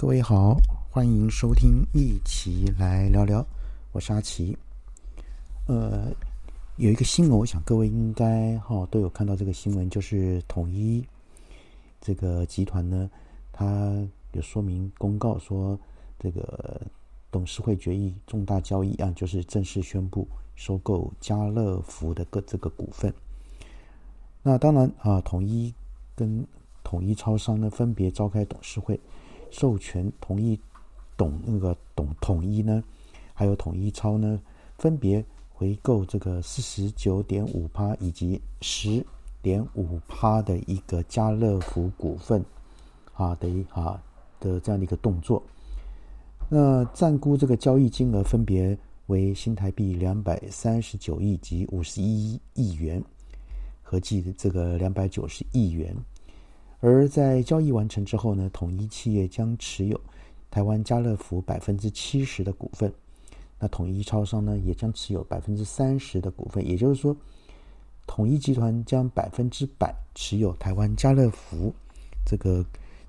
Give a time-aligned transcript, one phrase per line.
[0.00, 0.58] 各位好，
[0.90, 3.46] 欢迎收听，一起来聊聊。
[3.92, 4.56] 我是阿奇。
[5.66, 6.10] 呃，
[6.78, 11.06] 有一个新闻，我想各位应该哈都有看到这个新闻，就是统一
[12.00, 13.10] 这个集团呢，
[13.52, 13.94] 它
[14.32, 15.78] 有说明公告说，
[16.18, 16.80] 这个
[17.30, 23.12] 董事会决议重大交易啊，就是正式宣布收购家乐福的个这个股份。
[24.42, 25.74] 那当然啊，统一
[26.16, 26.42] 跟
[26.82, 28.98] 统一超商呢，分别召开董事会。
[29.50, 30.58] 授权同意
[31.16, 32.82] 董那个董统一呢，
[33.34, 34.40] 还有统一超呢，
[34.78, 39.04] 分别回购这个四十九点五趴以及十
[39.42, 42.44] 点五趴的一个家乐福股份
[43.12, 44.02] 啊的一啊
[44.38, 45.42] 的这样的一个动作。
[46.48, 53.02] 那暂估这个交易金额分别为新台币两百三十九亿及五十一亿元，
[53.82, 55.94] 合计这个两百九十亿元。
[56.80, 60.00] 而在交易完成之后呢，统一企业将持有
[60.50, 62.92] 台湾家乐福百分之七十的股份，
[63.58, 67.14] 那统一超商呢也将持有百分之三十的股份，也就是说，
[68.06, 71.72] 统一集团将百分之百持有台湾家乐福
[72.24, 72.64] 这个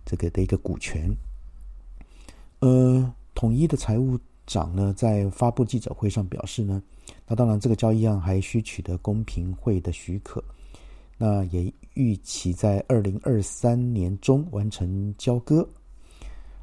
[0.06, 1.10] 这个的一个股权。
[2.60, 6.84] 呃，统一的财务长呢在发布记者会上表示呢，
[7.26, 10.44] 那当然这个交易案还需取得公平会的许可。
[11.18, 15.68] 那也预期在二零二三年中完成交割，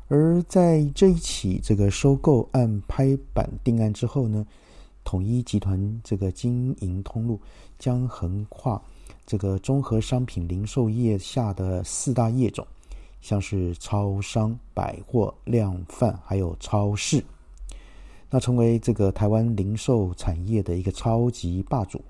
[0.09, 4.47] 而在这一起这个收购案拍板定案之后呢，
[5.05, 7.41] 统一集团这个经营通路
[7.79, 8.81] 将横跨
[9.27, 12.67] 这个综合商品零售业下的四大业种，
[13.21, 17.23] 像是超商、百货、量贩还有超市，
[18.31, 22.03] 那成为这个台湾零售产业的一个超级霸主。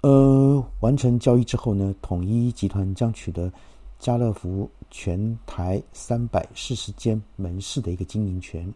[0.00, 3.52] 呃，完成交易之后呢，统一集团将取得
[3.98, 8.72] 家乐福全台三百四十间门市的一个经营权，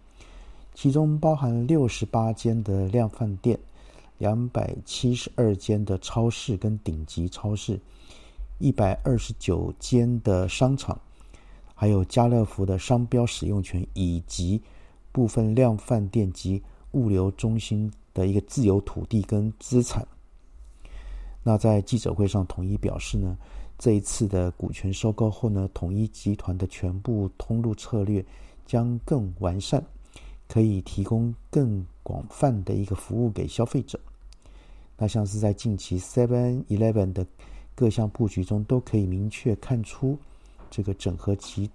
[0.75, 3.57] 其中包含六十八间的量贩店，
[4.19, 7.79] 两百七十二间的超市跟顶级超市，
[8.59, 11.01] 一百二十九间的商场，
[11.73, 14.61] 还有家乐福的商标使用权，以及
[15.13, 16.61] 部分量贩店及
[16.91, 20.05] 物流中心的一个自有土地跟资产。
[21.43, 23.37] 那在记者会上，统一表示呢，
[23.79, 28.25] 这一次的股权收购后呢，统一集团的全部通路策略
[28.65, 29.85] 将更完善，
[30.49, 33.99] 可以提供更广泛的一个服务给消费者。
[34.97, 37.27] 那像是在近期 Seven Eleven 的
[37.75, 40.17] 各项布局中，都可以明确看出，
[40.71, 41.69] 这个整合其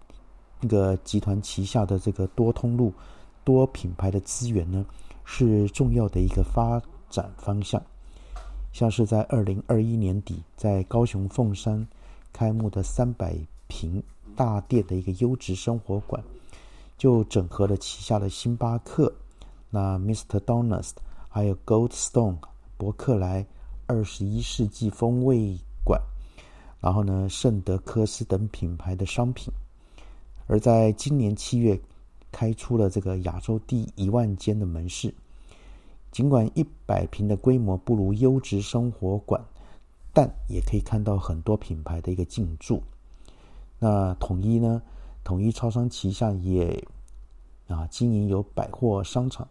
[0.62, 2.94] 那个集团旗下的这个多通路、
[3.44, 4.86] 多品牌的资源呢，
[5.26, 7.84] 是重要的一个发展方向。
[8.72, 11.88] 像是在二零二一年底，在高雄凤山
[12.32, 13.36] 开幕的三百
[13.68, 14.02] 平
[14.36, 16.24] 大店的一个优质生活馆，
[16.98, 19.12] 就整合了旗下的星巴克、
[19.70, 20.40] 那 Mr.
[20.40, 20.92] Donuts，
[21.28, 22.38] 还有 Goldstone、
[22.78, 23.46] 伯克莱、
[23.88, 26.00] 二十一世纪风味馆，
[26.80, 29.52] 然后呢，圣德科斯等品牌的商品。
[30.46, 31.80] 而在今年七月，
[32.32, 35.14] 开出了这个亚洲第一万间的门市。
[36.18, 39.40] 尽管一百平的规模不如优质生活馆，
[40.12, 42.82] 但也可以看到很多品牌的一个进驻。
[43.78, 44.82] 那统一呢？
[45.24, 46.84] 统一超商旗下也
[47.68, 49.48] 啊经营有百货商场，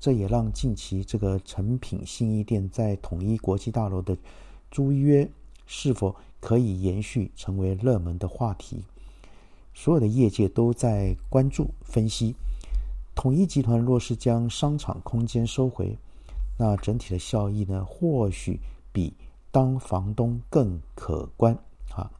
[0.00, 4.18] 这也让近期这个成品信义店在统一国际大楼的
[4.72, 5.30] 租约
[5.66, 8.82] 是否可以延续，成为热门的话题。
[9.72, 12.34] 所有的业界都在关注分析，
[13.14, 15.96] 统一集团若是将商场空间收回。
[16.58, 18.60] 那整体的效益呢，或许
[18.92, 19.14] 比
[19.50, 21.56] 当房东更可观
[21.94, 22.10] 啊。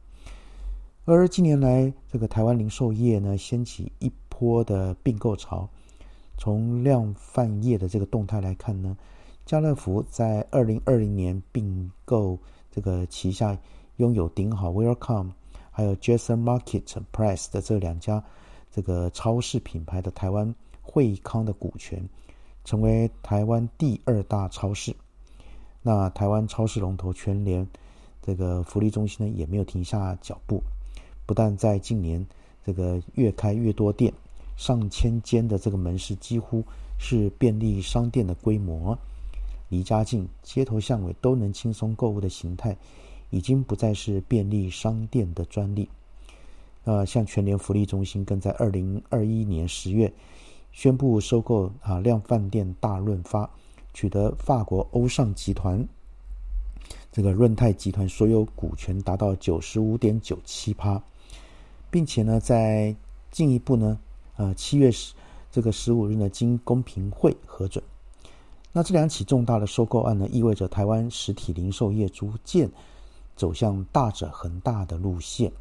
[1.05, 5.69] 而近年来，这个台湾零售业呢，掀起一波的并购潮。
[6.37, 8.95] 从量贩业的这个动态来看呢，
[9.45, 12.39] 家乐福在二零二零年并购
[12.71, 13.57] 这个旗下
[13.97, 15.31] 拥有顶好 Welcome
[15.69, 18.23] 还有 Jason Market Price 的这两家
[18.71, 22.07] 这个超市品牌的台湾惠康的股权。
[22.69, 24.95] 成为台湾第二大超市，
[25.81, 27.67] 那台湾超市龙头全联
[28.21, 30.61] 这个福利中心呢，也没有停下脚步，
[31.25, 32.23] 不但在近年
[32.63, 34.13] 这个越开越多店，
[34.55, 36.63] 上千间的这个门市几乎
[36.99, 38.95] 是便利商店的规模，
[39.69, 42.77] 离家近、街头巷尾都能轻松购物的形态，
[43.31, 45.89] 已经不再是便利商店的专利。
[46.83, 50.13] 呃，像全联福利中心，更在二零二一年十月。
[50.71, 53.49] 宣布收购啊量饭店大润发，
[53.93, 55.85] 取得法国欧尚集团
[57.11, 61.01] 这个润泰集团所有股权达到九十五点九七趴，
[61.89, 62.95] 并且呢，在
[63.31, 63.99] 进一步呢，
[64.37, 65.13] 呃，七月十
[65.51, 67.83] 这个十五日呢，经公平会核准。
[68.71, 72.69] 那这两起重大的收购案呢，意味着台湾实体零售业逐渐
[73.35, 75.51] 走向大者恒大的路线。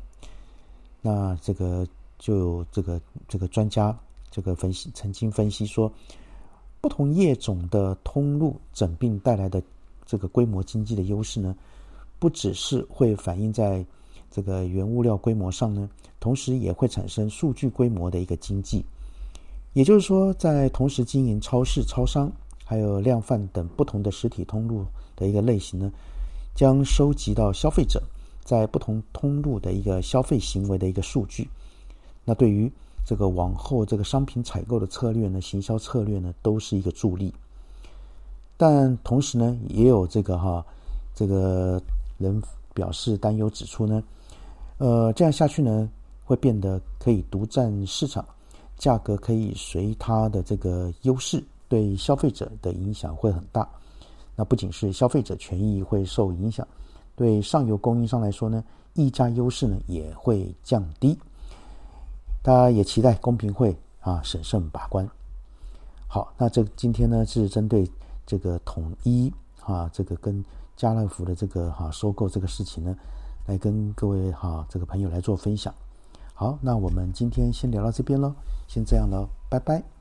[1.01, 1.89] 那这个
[2.19, 3.99] 就这个这个专家
[4.39, 5.93] 这个分析曾经分析说，
[6.81, 9.61] 不同业种的通路整并带来的
[10.07, 11.57] 这个规模经济的优势呢，
[12.21, 13.85] 不只是会反映在
[14.31, 15.91] 这个原物料规模上呢，
[16.21, 18.85] 同时也会产生数据规模的一个经济。
[19.73, 22.31] 也就是说，在同时经营超市、超商。
[22.65, 24.85] 还有量贩等不同的实体通路
[25.17, 25.91] 的一个类型呢，
[26.55, 27.99] 将收集到消费者
[28.45, 31.49] 在不同通路的一个消费行为的一个数据。
[32.27, 32.71] 那对于
[33.09, 37.33] 这个往后这个商品采购的策略呢，行销策略呢，都是一个助力。
[38.55, 40.63] 但同时呢，也有这个哈，
[41.15, 41.81] 这个
[42.19, 42.39] 人
[42.75, 44.03] 表示担忧，指出呢，
[44.77, 45.89] 呃，这样下去呢，
[46.23, 48.23] 会变得可以独占市场，
[48.77, 51.43] 价格可以随它的这个优势。
[51.67, 53.67] 对消费者的影响会很大，
[54.37, 56.69] 那不仅是消费者权益会受影响，
[57.17, 58.63] 对上游供应商来说呢，
[58.93, 61.19] 溢价优势呢也会降低。
[62.43, 65.09] 大家也期待公平会啊审慎把关。
[66.07, 67.91] 好，那这今天呢是针对
[68.25, 69.33] 这个统一
[69.65, 70.45] 啊这个跟
[70.77, 72.97] 家乐福的这个哈收购这个事情呢，
[73.47, 75.75] 来跟各位哈这个朋友来做分享。
[76.33, 78.33] 好，那我们今天先聊到这边喽，
[78.67, 79.98] 先这样喽，拜拜。